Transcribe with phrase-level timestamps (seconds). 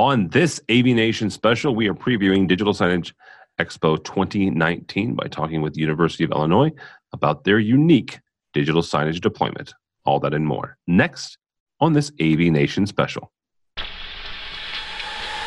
[0.00, 3.12] On this AV Nation special, we are previewing Digital Signage
[3.60, 6.72] Expo 2019 by talking with the University of Illinois
[7.12, 8.18] about their unique
[8.54, 9.74] digital signage deployment.
[10.06, 10.78] All that and more.
[10.86, 11.36] Next
[11.80, 13.30] on this AV Nation special.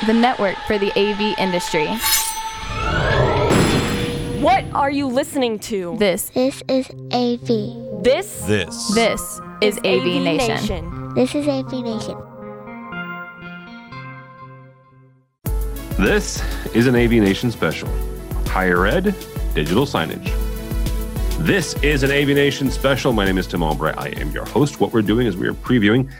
[0.05, 1.88] The network for the AV industry.
[4.39, 5.95] What are you listening to?
[5.97, 8.04] This This is AV.
[8.04, 8.93] This This.
[8.93, 11.11] this is AV, Nation.
[11.15, 12.32] This is AV Nation.
[16.00, 16.41] This
[16.73, 17.88] is an AV Nation special
[18.48, 19.16] Higher Ed
[19.54, 20.26] Digital Signage.
[21.45, 23.13] This is an AV Nation special.
[23.13, 23.95] My name is Tim Albright.
[24.00, 24.80] I am your host.
[24.80, 26.12] What we're doing is we are previewing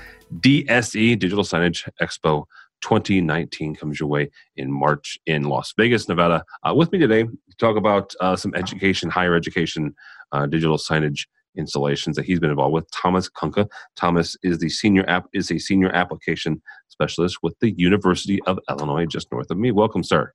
[0.42, 2.46] DSE Digital Signage Expo
[2.82, 6.46] 2019 comes your way in March in Las Vegas, Nevada.
[6.64, 9.96] Uh, with me today to talk about uh, some education, higher education,
[10.34, 12.90] uh, digital signage installations that he's been involved with.
[12.92, 13.68] Thomas Kunka.
[13.96, 16.62] Thomas is the senior app is a senior application
[16.94, 19.72] specialist with the University of Illinois, just north of me.
[19.72, 20.32] Welcome, sir.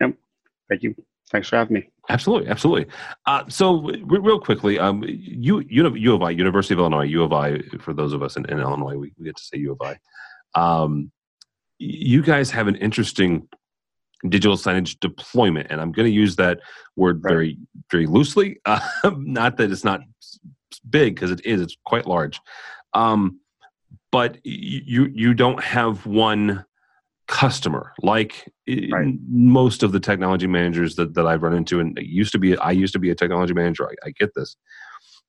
[0.00, 0.14] Yep.
[0.68, 0.94] Thank you.
[1.30, 1.88] Thanks for having me.
[2.10, 2.86] Absolutely, absolutely.
[3.26, 7.22] Uh, so, re- real quickly, um, you, you, U of I, University of Illinois, U
[7.22, 7.58] of I.
[7.80, 9.96] For those of us in, in Illinois, we, we get to say U of I.
[10.54, 11.10] Um,
[11.78, 13.48] you guys have an interesting
[14.28, 16.60] digital signage deployment, and I'm going to use that
[16.96, 17.32] word Right.
[17.32, 17.58] very,
[17.90, 18.60] very loosely.
[18.66, 18.80] Uh,
[19.16, 20.00] not that it's not
[20.90, 21.60] big, because it is.
[21.62, 22.40] It's quite large.
[22.92, 23.40] Um,
[24.12, 26.64] but you you don't have one
[27.26, 29.14] customer like Right.
[29.28, 31.80] most of the technology managers that, that I've run into.
[31.80, 33.88] And used to be I used to be a technology manager.
[33.88, 34.56] I, I get this.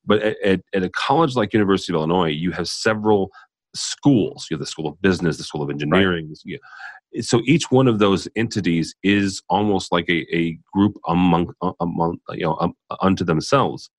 [0.06, 3.32] But at, at, a college like University of Illinois you have several
[3.74, 4.48] schools.
[4.52, 6.36] You have the school of business the school of engineering.
[6.46, 6.58] Yeah.
[7.22, 12.44] so each one of those entities is almost like a, a group among among you
[12.44, 13.90] know um, unto themselves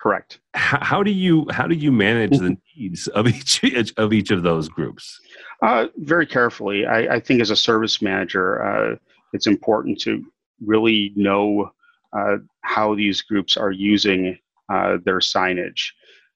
[0.00, 0.38] Correct.
[0.54, 3.64] how, how do you how do you manage the needs of each
[3.96, 5.20] of each of those groups
[5.62, 6.86] Uh, very carefully.
[6.86, 8.96] I, I think as a service manager, uh,
[9.32, 10.24] it's important to
[10.64, 11.72] really know
[12.16, 14.38] uh, how these groups are using
[14.72, 15.90] uh, their signage.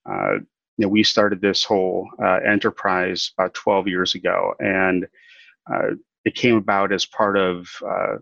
[0.08, 0.34] Uh,
[0.76, 5.06] you know, we started this whole uh, enterprise about 12 years ago, and
[5.72, 5.91] uh,
[6.25, 8.16] it came about as part of uh,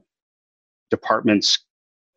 [0.91, 1.67] departments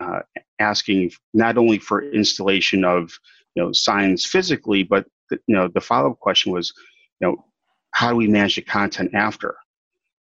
[0.04, 0.20] uh,
[0.60, 3.12] asking not only for installation of
[3.56, 6.74] you know signs physically, but the, you know the follow-up question was,
[7.20, 7.46] you know,
[7.92, 9.56] how do we manage the content after?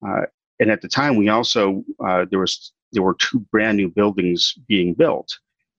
[0.06, 0.22] Uh,
[0.60, 4.54] and at the time, we also uh, there was there were two brand new buildings
[4.66, 5.28] being built,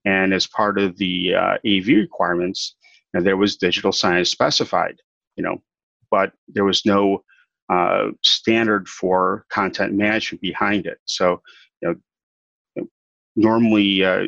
[0.05, 2.75] and as part of the uh, AV requirements,
[3.13, 4.95] you know, there was digital signage specified,
[5.35, 5.61] you know,
[6.11, 7.23] but there was no
[7.69, 10.97] uh, standard for content management behind it.
[11.05, 11.41] So,
[11.81, 11.95] you know,
[12.75, 12.87] you know,
[13.39, 14.27] normally uh,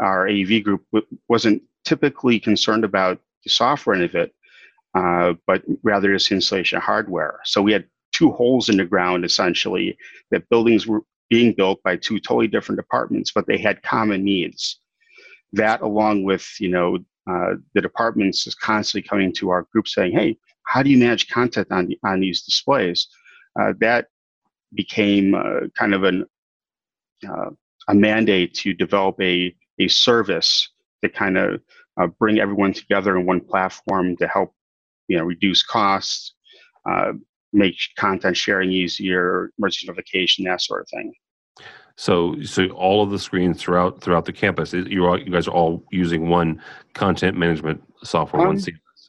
[0.00, 0.82] our AV group
[1.28, 4.34] wasn't typically concerned about the software end of it,
[4.94, 7.40] uh, but rather just installation hardware.
[7.44, 9.96] So we had two holes in the ground essentially
[10.30, 14.80] that buildings were being built by two totally different departments, but they had common needs.
[15.52, 16.98] That, along with you know
[17.30, 21.28] uh, the departments, is constantly coming to our group saying, "Hey, how do you manage
[21.28, 23.06] content on the, on these displays?"
[23.60, 24.08] Uh, that
[24.74, 26.26] became uh, kind of an
[27.26, 27.50] uh,
[27.88, 30.70] a mandate to develop a a service
[31.02, 31.60] to kind of
[32.00, 34.52] uh, bring everyone together in one platform to help
[35.08, 36.34] you know reduce costs
[36.88, 37.12] uh,
[37.52, 41.12] make content sharing easier emergency notification that sort of thing
[41.96, 45.52] So, so all of the screens throughout throughout the campus, you all, you guys are
[45.54, 46.60] all using one
[46.94, 49.00] content management software, one Um, CMS.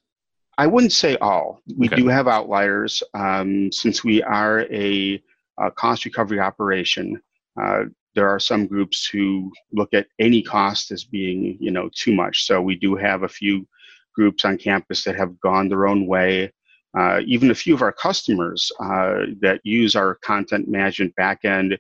[0.58, 1.96] i wouldn't say all we Okay.
[2.02, 5.22] do have outliers um, since we are a,
[5.60, 7.20] a cost recovery operation
[7.62, 7.84] uh,
[8.16, 12.46] there are some groups who look at any cost as being you know too much.
[12.46, 13.68] So we do have a few
[14.16, 16.52] groups on campus that have gone their own way.
[16.98, 21.78] Uh, even a few of our customers uh, that use our content management backend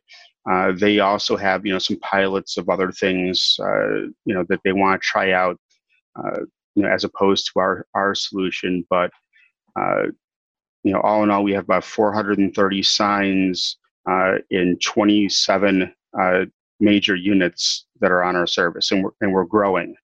[0.49, 4.59] uh, they also have you know some pilots of other things uh, you know that
[4.63, 5.57] they want to try out
[6.17, 6.41] uh,
[6.75, 8.85] you know as opposed to our our solution.
[8.89, 9.11] But
[9.79, 10.07] uh,
[10.83, 13.77] you know all in all we have about 430 signs
[14.51, 16.45] in 27 uh,
[16.79, 19.95] major units that are on our service and we're, and we're growing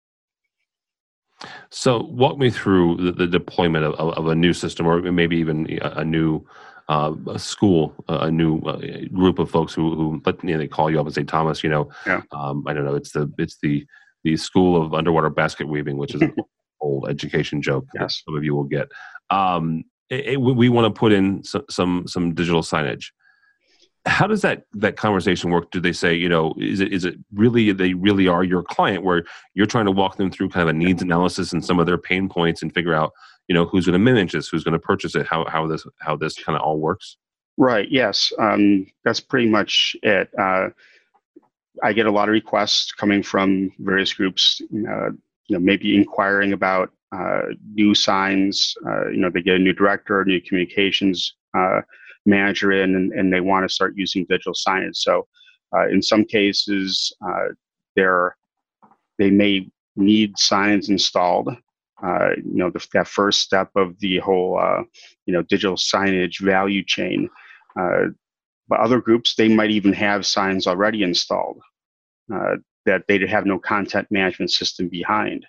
[1.70, 5.38] So, walk me through the, the deployment of, of, of a new system, or maybe
[5.38, 6.46] even a, a new
[6.90, 8.80] uh, a school, a new uh,
[9.14, 11.64] group of folks who, who let you know, they call you up and say, Thomas,
[11.64, 12.22] you know, Yeah.
[12.32, 13.86] um, I don't know, it's the it's the
[14.24, 16.34] the school of underwater basket weaving, which is an
[16.82, 18.22] old education joke that Yes.
[18.26, 18.90] some of you will get.
[19.30, 23.06] Um, it, it- we want to put in some, some some digital signage.
[24.06, 25.70] How does that that conversation work?
[25.72, 29.04] Do they say, you know, is it is it really they really are your client
[29.04, 31.86] where you're trying to walk them through kind of a needs analysis and some of
[31.86, 33.12] their pain points and figure out,
[33.48, 35.86] you know, who's going to manage this, who's going to purchase it, how how this
[36.00, 37.18] how this kind of all works?
[37.58, 37.90] Right.
[37.92, 38.34] Yes.
[38.40, 40.30] Um, that's pretty much it.
[40.40, 40.70] Uh,
[41.84, 44.62] I get a lot of requests coming from various groups.
[44.74, 45.12] Uh,
[45.48, 47.42] you know, maybe inquiring about uh,
[47.74, 48.74] new signs.
[48.86, 51.82] Uh, you know, they get a new director, new communications uh,
[52.26, 54.98] manager in, and, and they want to start using digital signage.
[54.98, 55.28] So,
[55.76, 57.14] uh, in some cases,
[57.96, 58.36] they're
[59.18, 61.50] they may need signs installed.
[62.04, 64.60] you know, the, that first step of the whole
[65.26, 67.30] you know digital signage value chain.
[67.76, 71.62] but other groups, they might even have signs already installed
[72.34, 75.46] uh, that they have no content management system behind.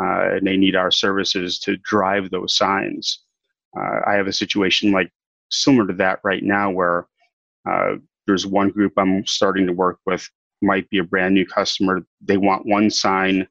[0.00, 3.24] Uh, and they need our services to drive those signs.
[3.76, 5.10] Uh, I have a situation like
[5.50, 7.06] similar to that right now where
[7.68, 10.28] uh, there's one group I'm starting to work with,
[10.62, 12.06] might be a brand new customer.
[12.20, 13.46] They want one sign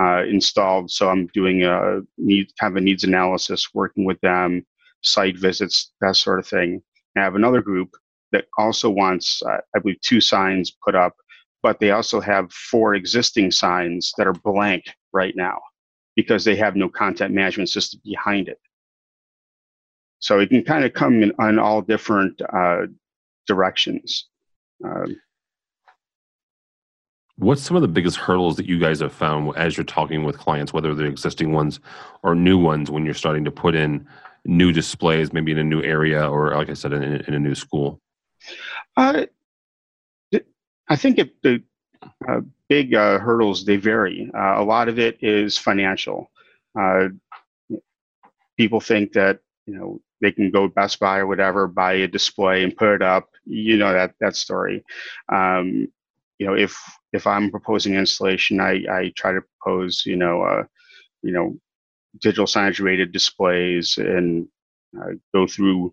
[0.00, 4.66] uh, installed, so I'm doing a need kind of a needs analysis, working with them,
[5.02, 6.82] site visits, that sort of thing.
[7.16, 7.90] I have another group
[8.32, 11.14] that also wants, uh, I believe, two signs put up
[11.66, 15.58] but they also have four existing signs that are blank right now
[16.14, 18.60] because they have no content management system behind it.
[20.18, 22.86] So it can kind of come in on all different uh,
[23.46, 24.28] directions.
[24.84, 25.16] Um,
[27.38, 30.38] What's some of the biggest hurdles that you guys have found as you're talking with
[30.38, 31.80] clients, whether they're existing ones
[32.22, 34.08] or new ones, when you're starting to put in
[34.46, 37.54] new displays, maybe in a new area or, like I said, in, in a new
[37.54, 38.00] school?
[38.96, 39.26] Uh,
[40.88, 41.62] I think it, the
[42.26, 42.40] uh,
[42.70, 44.30] big uh, hurdles they vary.
[44.34, 46.30] Uh, a lot of it is financial.
[46.78, 47.08] Uh,
[48.56, 52.62] people think that you know they can go Best Buy or whatever, buy a display
[52.62, 53.28] and put it up.
[53.44, 54.84] You know that that story.
[55.32, 55.88] Um,
[56.38, 56.78] you know, if
[57.12, 60.64] if I'm proposing installation, I, I try to propose you know uh,
[61.22, 61.56] you know
[62.20, 64.48] digital signage rated displays and
[64.98, 65.92] uh, go through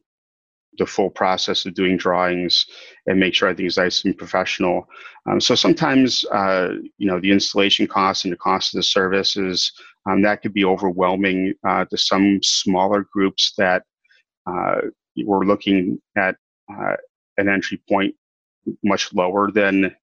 [0.78, 2.66] the full process of doing drawings
[3.06, 4.88] and make sure everything's nice and professional.
[5.30, 9.72] Um, so sometimes, uh, you know, the installation costs and the cost of the services
[10.06, 13.84] um, that could be overwhelming uh, to some smaller groups that
[14.46, 14.82] uh,
[15.18, 16.36] we're looking at
[16.72, 16.96] uh,
[17.38, 18.16] an entry point
[18.84, 19.96] much lower than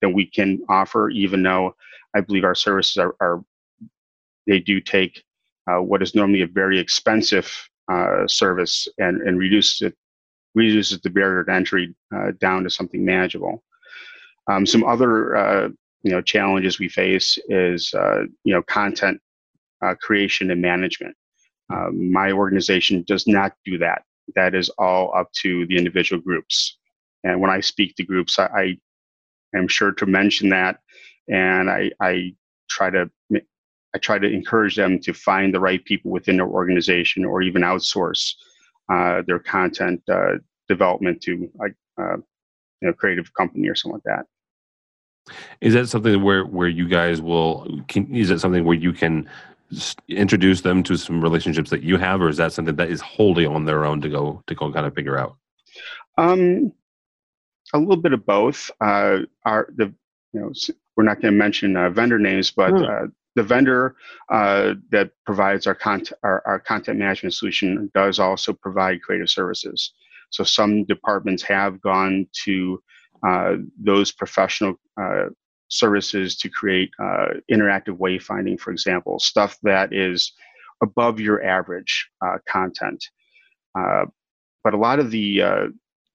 [0.00, 1.10] than we can offer.
[1.10, 1.74] Even though
[2.14, 3.42] I believe our services are, are
[4.46, 5.22] they do take
[5.70, 7.52] uh, what is normally a very expensive
[7.92, 9.94] uh, service and, and reduces it
[10.54, 13.62] reduces the barrier to entry uh, down to something manageable.
[14.50, 15.72] Um, some other
[16.02, 19.20] you know challenges we face is uh, you know content
[19.82, 21.16] uh, creation and management.
[21.72, 24.02] Um, my organization does not do that.
[24.34, 26.76] That is all up to the individual groups.
[27.24, 28.78] And when I speak to groups, I,
[29.54, 30.80] I am sure to mention that,
[31.28, 32.34] and I, I
[32.68, 33.10] try to
[33.94, 37.62] I try to encourage them to find the right people within their organization or even
[37.62, 38.34] outsource
[38.88, 40.34] uh, their content uh,
[40.68, 44.26] development to like uh, you know creative company or something like that.
[45.60, 47.82] Is that something where where you guys will?
[47.88, 49.28] Can, is that something where you can
[50.08, 53.46] introduce them to some relationships that you have, or is that something that is wholly
[53.46, 55.36] on their own to go to go kind of figure out?
[56.18, 56.72] Um,
[57.72, 58.70] a little bit of both.
[58.80, 59.94] Uh, our the
[60.32, 60.52] you know
[60.96, 62.84] we're not going to mention uh, vendor names, but hmm.
[62.84, 63.06] uh,
[63.36, 63.96] the vendor
[64.28, 69.92] uh, that provides our content our, our, content management solution does also provide creative services.
[70.30, 72.82] So some departments have gone to
[73.78, 75.26] those professional uh,
[75.68, 80.32] services to create uh, interactive wayfinding, for example, stuff that is
[80.82, 83.04] above your average uh, content.
[83.78, 84.04] Uh,
[84.64, 85.42] but a lot of the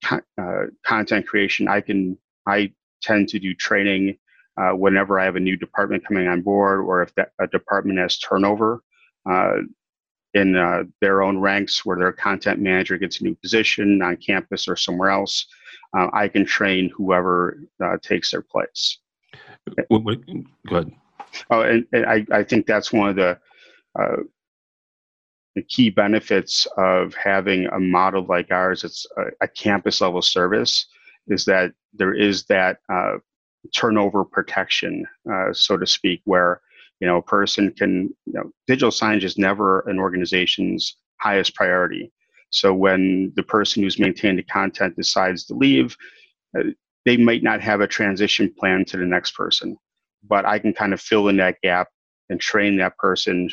[0.03, 4.17] co- content creation, I can I tend to do training
[4.57, 7.99] uh, whenever I have a new department coming on board or if that, a department
[7.99, 8.81] has turnover
[9.29, 9.57] uh,
[10.35, 14.67] in uh, their own ranks where their content manager gets a new position on campus
[14.67, 15.47] or somewhere else,
[15.97, 18.99] uh, I can train whoever uh, takes their place.
[20.67, 20.91] Go ahead.
[21.49, 23.39] Oh, and, and I, I think that's one of the
[23.99, 24.17] uh,
[25.55, 28.83] the key benefits of having a model like ours.
[28.83, 30.85] It's a, a campus level service.
[31.27, 33.17] Is that there is that uh,
[33.73, 36.61] turnover protection, uh, so to speak, where
[36.99, 42.11] you know a person can you know digital signage is never an organization's highest priority.
[42.49, 45.97] So when the person who's maintained the content decides to leave,
[46.57, 46.63] uh,
[47.05, 49.77] they might not have a transition plan to the next person,
[50.27, 51.87] but I can kind of fill in that gap
[52.29, 53.49] and train that person.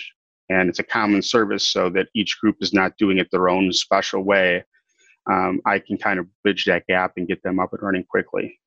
[0.48, 3.72] And it's a common service so that each group is not doing it their own
[3.72, 4.64] special way.
[5.30, 8.58] Um, I can kind of bridge that gap and get them up and running quickly.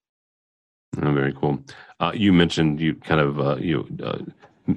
[1.02, 1.60] Oh, very cool.
[2.00, 4.20] Uh, you mentioned you kind of uh, you uh,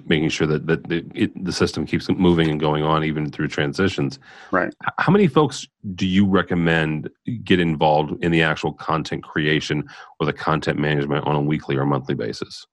[0.06, 3.48] making sure that, that the, it, the system keeps moving and going on even through
[3.48, 4.18] transitions.
[4.50, 4.72] Right.
[4.98, 7.08] How many folks do you recommend
[7.44, 9.88] get involved in the actual content creation
[10.20, 12.66] or the content management on a weekly or monthly basis?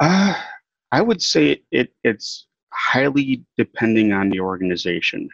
[0.00, 0.34] Uh,
[0.92, 5.28] I would say it it's highly depending on the organization.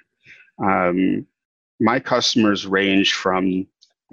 [0.63, 1.27] Um,
[1.81, 3.67] my customers range from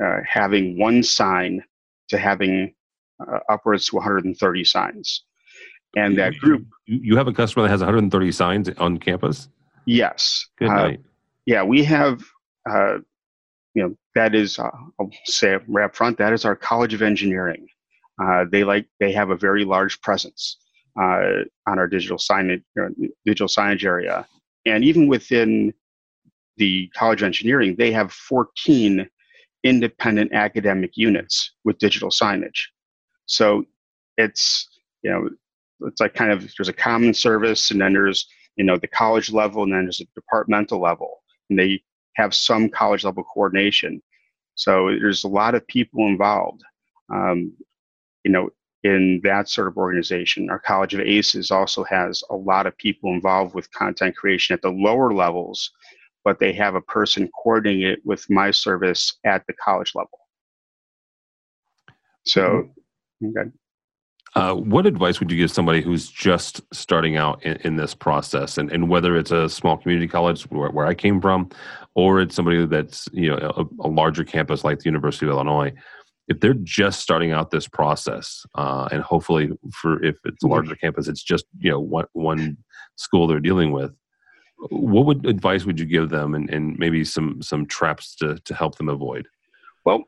[0.03, 1.63] uh, having one sign
[2.07, 2.73] to having
[3.19, 5.23] uh, upwards to 130 signs.
[5.96, 6.65] And that group.
[6.86, 9.50] You have a customer that has 130 signs on campus?
[9.86, 10.46] Yes.
[10.58, 11.00] Good uh, night.
[11.46, 12.22] Yeah, we have,
[12.69, 12.98] uh,
[13.74, 14.69] you know, that is, uh,
[15.00, 17.67] I'll say right up front, that is our College of Engineering.
[18.22, 20.58] Uh, they like, they have a very large presence
[20.96, 22.62] on our digital signage,
[23.25, 24.27] digital signage area.
[24.65, 25.74] And even within
[26.58, 29.10] the College of Engineering, they have 14
[29.63, 32.67] independent academic units with digital signage.
[33.25, 33.63] So
[34.17, 34.67] it's,
[35.01, 35.29] you know,
[35.81, 39.31] it's like kind of there's a common service and then there's, you know, the college
[39.31, 41.24] level and then there's a departmental level.
[41.50, 41.81] And they
[42.15, 44.01] have some college level coordination.
[44.55, 46.62] So there's a lot of people involved.
[47.12, 47.53] Um,
[48.24, 48.50] you know,
[48.83, 50.50] in that sort of organization.
[50.50, 54.62] Our College of ACES also has a lot of people involved with content creation at
[54.62, 55.71] the lower levels
[56.24, 60.19] but they have a person coordinating it with my service at the college level.
[62.25, 62.69] So,
[63.24, 63.38] mm-hmm.
[63.38, 63.50] okay.
[64.36, 68.57] Uh, what advice would you give somebody who's just starting out in, in this process,
[68.57, 71.50] and, and whether it's a small community college where, where I came from,
[71.95, 75.74] or it's somebody that's you know a, a, larger campus like the University of Illinois,
[76.27, 80.53] if they're just starting out this process, uh, and hopefully for if it's a mm-hmm.
[80.53, 82.57] larger campus, it's just you know one one
[82.98, 83.93] school they're dealing with
[84.69, 88.53] what would advice would you give them and, and maybe some some traps to, to
[88.53, 89.27] help them avoid
[89.86, 90.03] well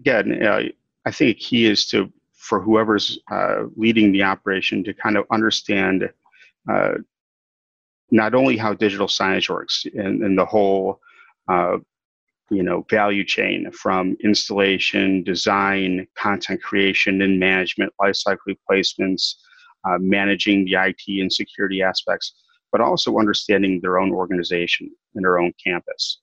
[0.00, 0.62] again uh,
[1.04, 2.12] i think a key is to
[2.48, 6.08] for whoever's uh, leading the operation to kind of understand
[6.70, 6.94] uh,
[8.10, 10.98] not only how digital signage works and, and the whole
[11.48, 11.76] uh,
[12.50, 19.44] you know value chain from installation design content creation and management lifecycle replacements
[19.84, 22.32] uh, managing the it and security aspects
[22.72, 26.18] but also understanding their own organization and their own campus.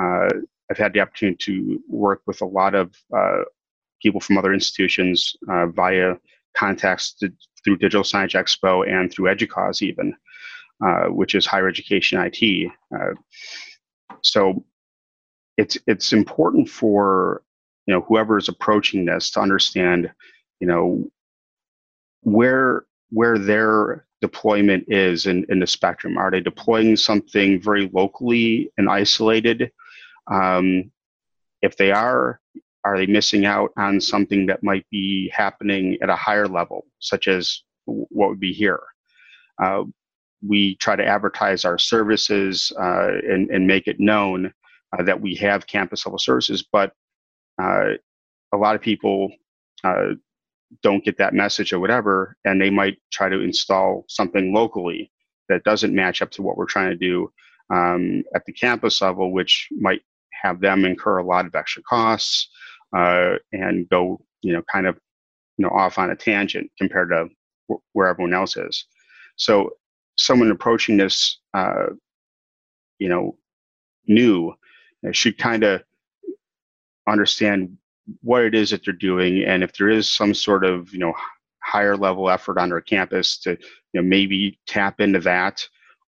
[0.00, 0.28] Uh,
[0.70, 3.42] I've had the opportunity to work with a lot of uh,
[4.06, 6.14] people from other institutions uh, via
[6.56, 7.32] contacts to,
[7.64, 10.14] through Digital Signage Expo and through EDUCAUSE even,
[10.86, 12.70] uh, which is higher education IT.
[12.94, 13.14] Uh,
[14.22, 14.64] so
[15.56, 17.42] it's it's important for
[17.86, 20.12] you know whoever is approaching this to understand
[20.60, 21.04] you know
[22.22, 26.16] where where their deployment is in, in the spectrum.
[26.16, 29.72] Are they deploying something very locally and isolated?
[30.30, 30.92] Um,
[31.62, 32.40] if they are,
[32.86, 37.26] are they missing out on something that might be happening at a higher level, such
[37.26, 38.80] as what would be here?
[39.60, 39.82] Uh,
[40.46, 44.52] we try to advertise our services uh, and, and make it known
[44.96, 46.92] uh, that we have campus level services, but
[47.60, 47.94] uh,
[48.52, 49.32] a lot of people
[49.82, 50.10] uh,
[50.80, 55.10] don't get that message or whatever, and they might try to install something locally
[55.48, 57.32] that doesn't match up to what we're trying to do
[57.74, 60.02] um, at the campus level, which might
[60.42, 62.48] have them incur a lot of extra costs
[62.94, 64.98] uh, and go, you know, kind of,
[65.56, 67.28] you know, off on a tangent compared to
[67.92, 68.84] where everyone else is.
[69.36, 69.70] So,
[70.18, 71.86] someone approaching this, uh,
[72.98, 73.36] you know,
[74.06, 74.54] new
[75.12, 75.82] should kind of
[77.06, 77.76] understand
[78.22, 81.12] what it is that they're doing and if there is some sort of you know
[81.62, 85.66] higher level effort on their campus to you know maybe tap into that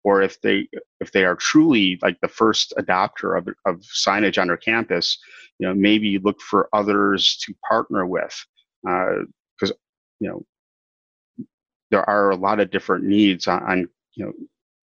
[0.06, 0.68] or if they
[1.02, 5.18] if they are truly like the first adopter of, of signage on their campus
[5.60, 8.46] you know maybe look for others to partner with
[8.84, 9.82] because uh,
[10.20, 10.46] you know
[11.92, 14.34] there are a lot of different needs on, on, you know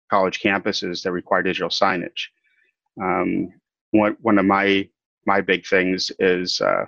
[0.10, 2.28] college campuses that require digital signage
[3.02, 3.54] um,
[3.92, 4.88] one, one of my
[5.26, 6.86] my big things is uh,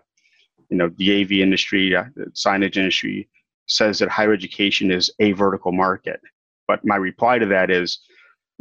[0.69, 3.29] you know the AV industry, uh, the signage industry
[3.67, 6.19] says that higher education is a vertical market.
[6.67, 7.99] But my reply to that is,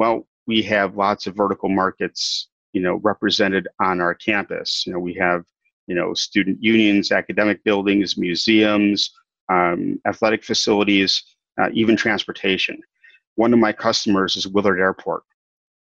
[0.00, 4.85] well, we have lots of vertical markets, you know, represented on our campus.
[4.87, 5.45] You know, we have,
[5.87, 9.11] you know, student unions, academic buildings, museums,
[9.50, 11.23] um, athletic facilities,
[11.61, 12.80] uh, even transportation.
[13.35, 15.23] One of my customers is Willard Airport.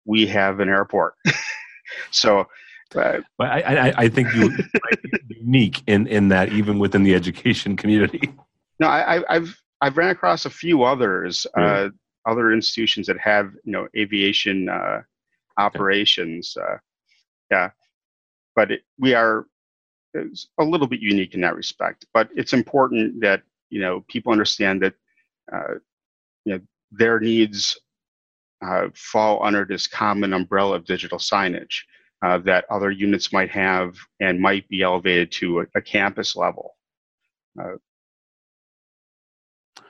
[0.04, 1.14] We have an airport.
[2.12, 2.46] so
[2.92, 4.52] but I, I, I think you
[5.30, 8.34] unique in, in that even within the education community.
[8.82, 11.90] No, I, have I've ran across a few others, uh,
[12.26, 15.02] other institutions that have you know aviation uh,
[15.58, 16.56] operations.
[16.60, 16.78] Uh,
[17.52, 17.70] yeah,
[18.56, 19.46] but it, we are
[20.16, 22.06] a little bit unique in that respect.
[22.14, 24.94] But it's important that you know people understand that
[25.52, 25.76] uh,
[26.46, 26.60] you know
[26.92, 27.80] their needs
[28.62, 31.84] uh, fall under this common umbrella of digital signage
[32.22, 36.76] uh, that other units might have and might be elevated to a, a campus level.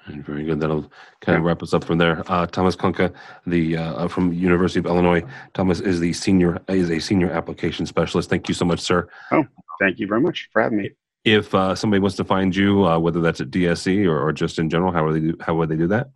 [0.07, 0.59] Uh, very good.
[0.59, 0.91] That'll
[1.21, 2.23] kind of wrap us up from there.
[2.27, 3.13] Uh, Thomas Kunka,
[3.45, 5.23] the uh, from University of Illinois.
[5.53, 8.29] Thomas is the senior is a senior application specialist.
[8.29, 9.07] Thank you so much, sir.
[9.31, 9.45] Oh,
[9.79, 10.91] thank you very much for having me.
[11.25, 14.57] If uh, somebody wants to find you, uh, whether that's at DSE or, or, just
[14.57, 16.09] in general, how would they do, how would they do that?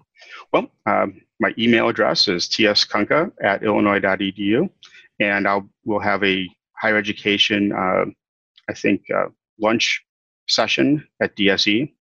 [0.53, 4.69] Well, um, my email address is tskunka at illinois.edu,
[5.19, 6.47] and I'll we'll have a
[6.77, 8.05] higher education, uh,
[8.69, 9.25] I think, uh,
[9.59, 10.03] lunch
[10.47, 11.93] session at DSE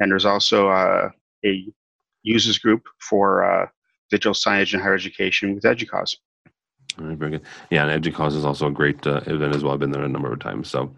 [0.00, 1.10] and there's also uh,
[1.44, 1.66] a
[2.22, 3.66] users group for uh,
[4.10, 6.16] digital signage in higher education with EDUCAUSE.
[6.98, 7.42] Very good.
[7.70, 9.74] Yeah, and EDUCAUSE is also a great uh, event as well.
[9.74, 10.68] I've been there a number of times.
[10.68, 10.90] So,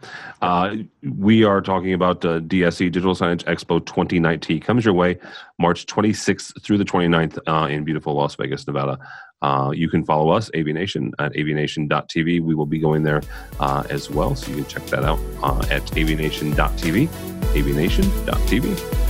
[0.42, 4.60] uh, we are talking about uh, DSE Digital Signage Expo 2019.
[4.60, 5.18] Comes your way
[5.58, 8.98] March 26th through the 29th uh, in beautiful Las Vegas, Nevada.
[9.42, 12.42] Uh, you can follow us, AVNation, at avnation.tv.
[12.42, 13.22] We will be going there
[13.58, 17.08] uh, as well, so you can check that out uh, at avnation.tv,
[17.54, 19.09] avnation.tv.